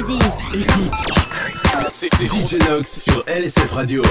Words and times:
exclusif. 0.00 0.54
Écoute, 0.54 0.92
c'est 1.86 2.26
DJ 2.26 2.58
Nox 2.68 3.02
sur 3.02 3.24
LSF 3.26 3.72
Radio. 3.72 4.02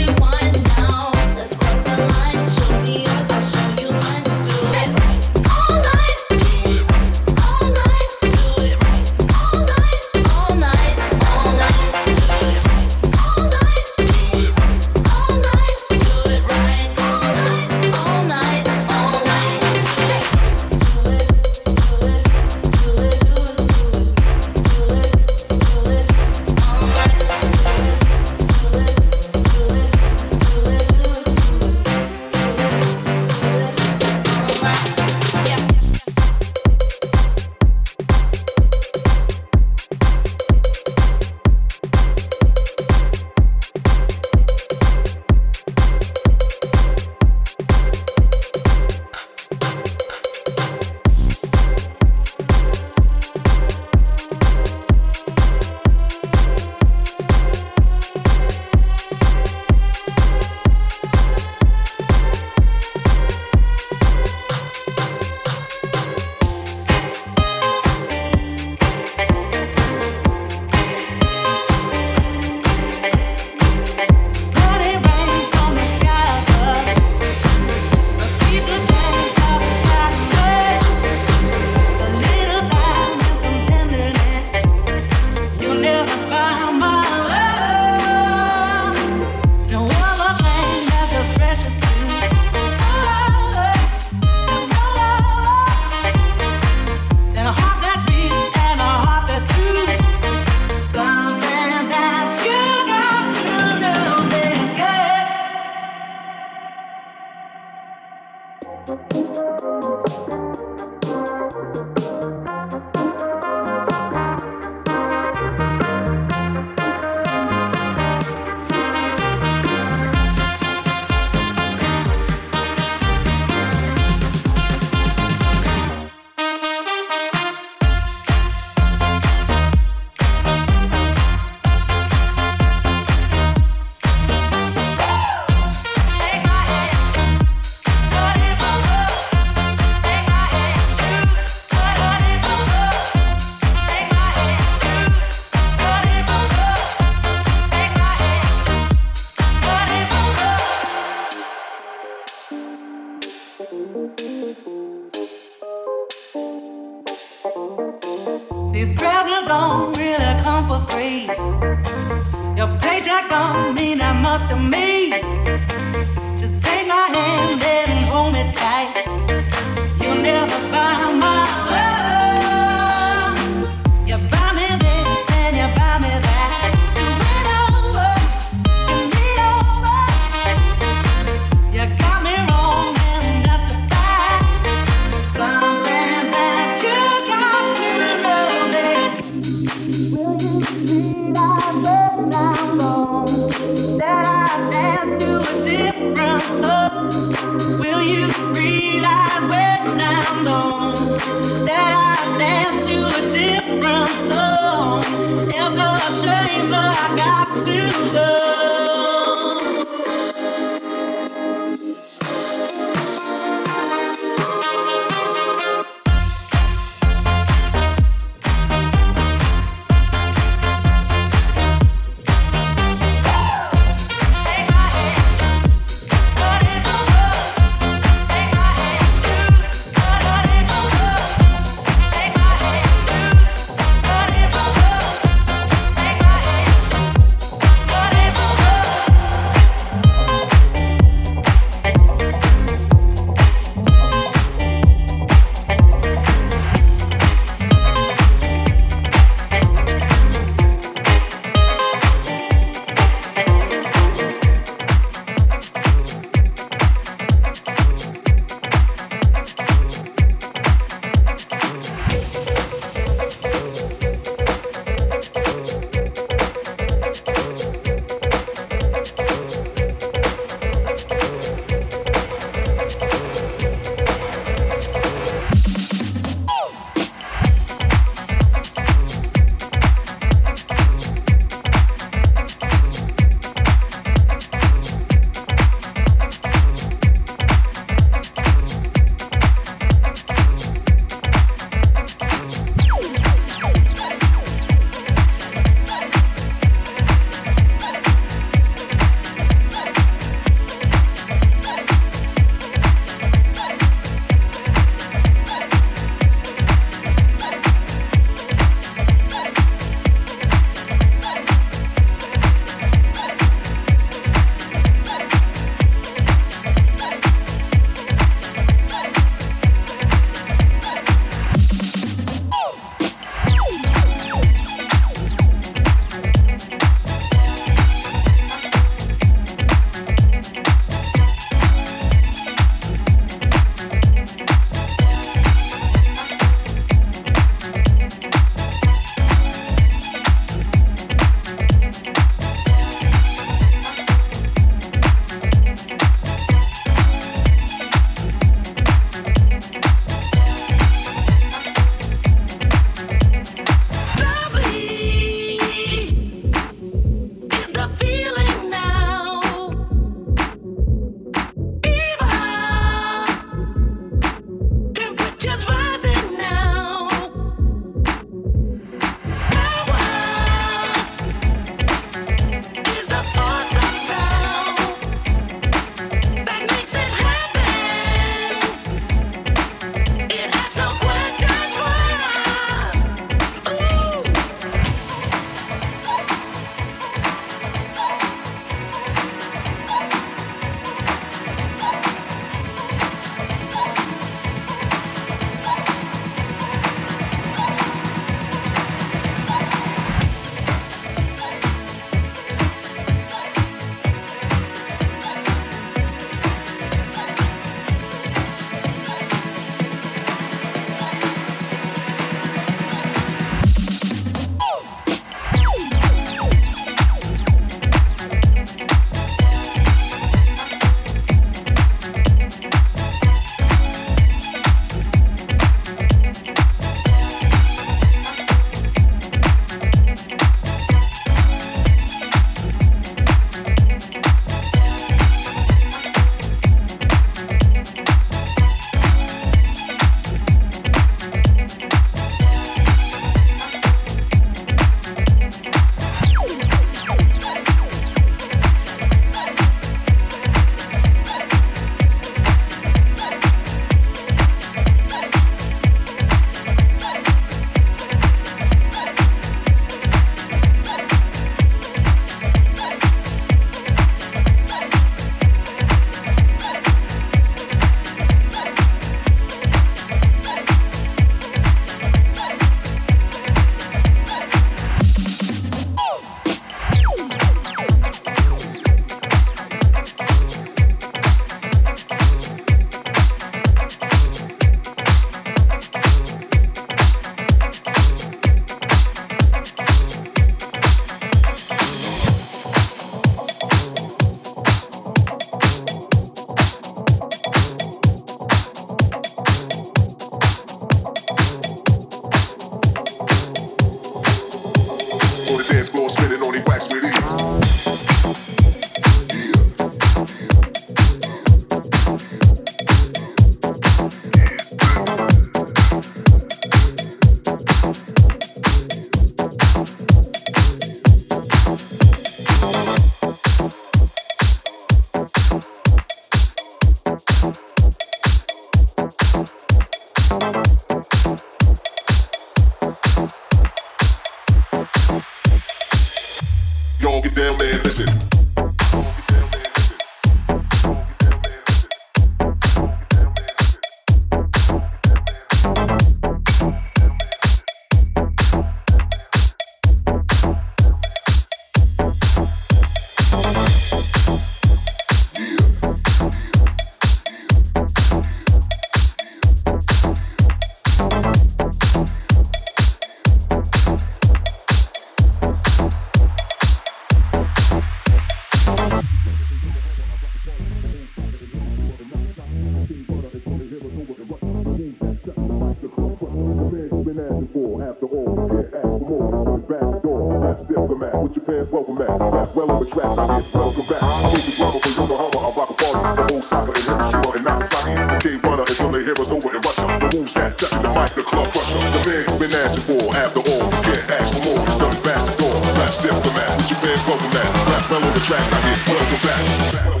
that. 597.31 597.87
Well 597.89 598.03
on 598.03 598.13
the 598.13 598.19
tracks, 598.19 598.51
I 598.53 598.61
get 598.61 598.79
well 598.87 599.91
back. 599.93 600.00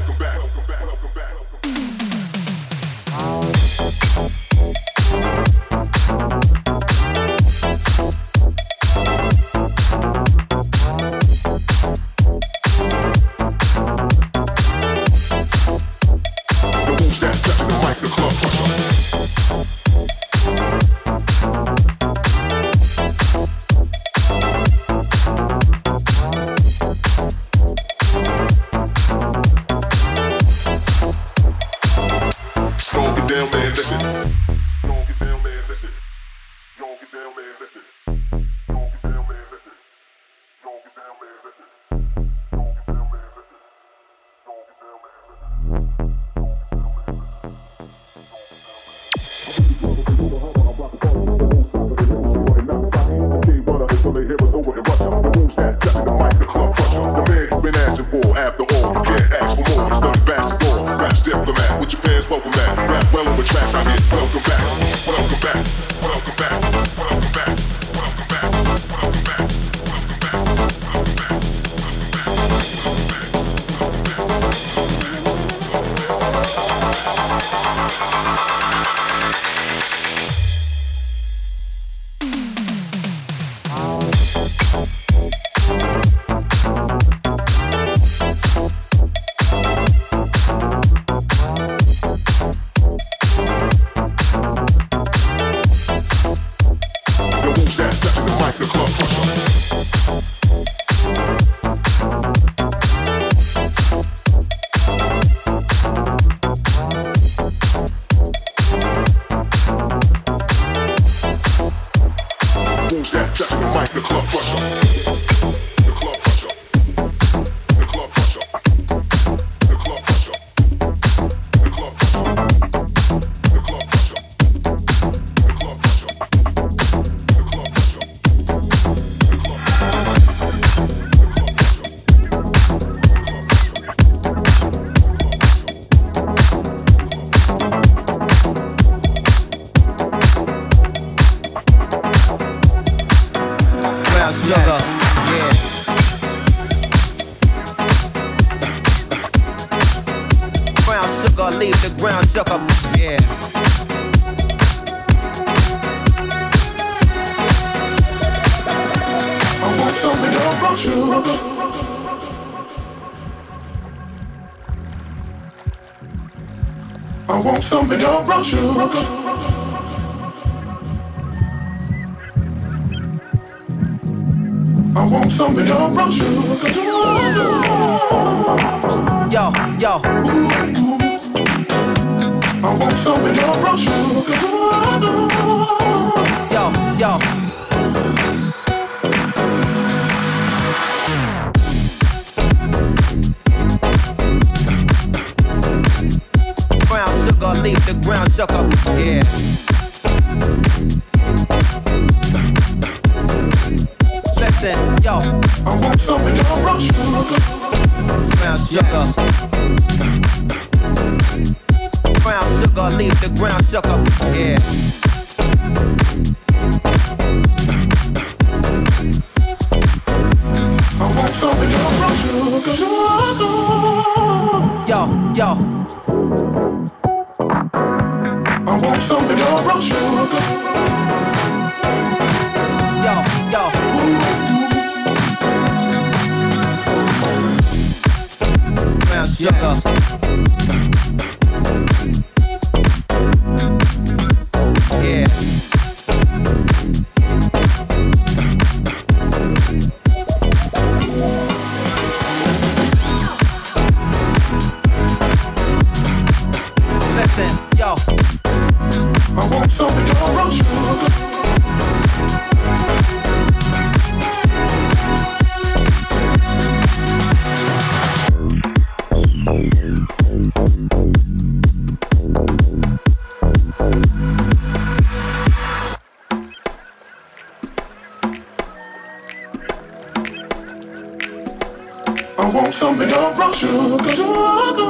I 282.37 282.49
want 282.49 282.73
some 282.73 282.99
of 282.99 283.09
your 283.09 283.33
raw 283.33 283.51
sugar, 283.51 284.11
sugar. 284.11 284.81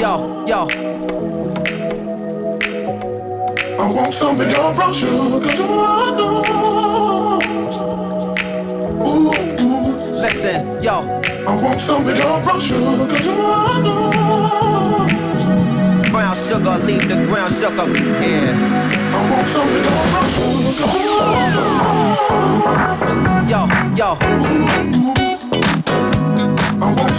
Yo, 0.00 0.44
yo. 0.46 0.68
I 3.78 3.90
want 3.90 4.12
some 4.14 4.40
of 4.40 4.50
your 4.50 4.72
raw 4.74 4.92
sugar, 4.92 5.48
sugar. 5.48 6.30
Ooh, 9.02 9.32
ooh. 9.60 10.10
Listen, 10.12 10.82
yo. 10.82 11.20
I 11.46 11.56
want 11.62 11.80
some 11.80 12.06
of 12.06 12.16
your 12.16 12.40
raw 12.40 12.58
sugar, 12.58 13.18
sugar. 13.18 13.94
Brown 16.10 16.36
sugar, 16.36 16.78
leave 16.86 17.08
the 17.08 17.16
ground 17.26 17.54
sugar. 17.54 17.86
Yeah. 18.22 18.54
I 19.14 19.30
want 19.30 19.48
some 19.48 19.68
of 19.68 19.74
your 19.84 20.04
raw 20.12 20.26
sugar. 20.34 20.88
Yo, 23.48 23.60
yo. 23.96 24.08
Ooh, 24.22 25.18
ooh. 25.20 25.23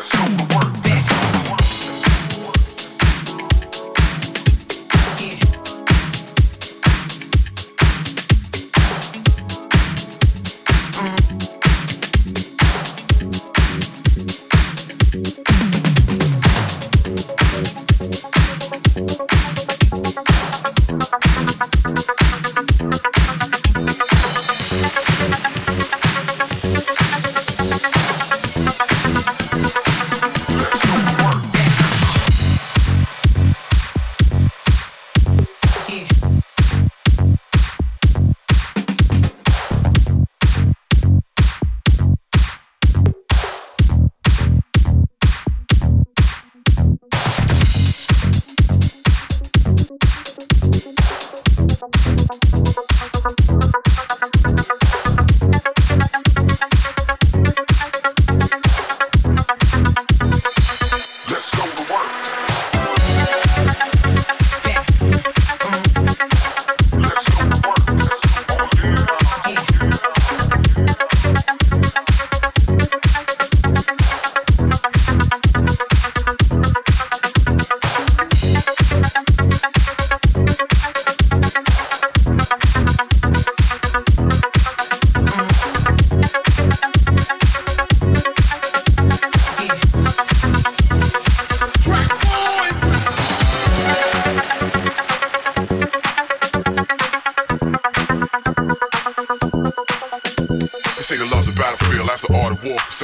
Let's. 0.00 0.39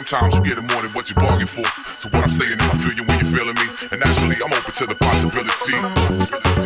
Sometimes 0.06 0.36
you 0.36 0.54
get 0.54 0.62
more 0.72 0.82
than 0.82 0.92
what 0.92 1.08
you 1.08 1.16
bargain 1.16 1.48
for. 1.48 1.64
So 1.98 2.08
what 2.10 2.22
I'm 2.22 2.30
saying 2.30 2.52
is 2.52 2.60
I 2.60 2.76
feel 2.78 2.92
you 2.92 3.02
when 3.02 3.18
you're 3.18 3.28
feeling 3.28 3.56
me. 3.56 3.66
And 3.90 4.00
naturally, 4.00 4.36
I'm 4.36 4.52
open 4.52 4.72
to 4.72 4.86
the 4.86 4.94
possibility. 4.94 6.65